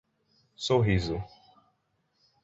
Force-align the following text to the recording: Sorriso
Sorriso 0.67 1.21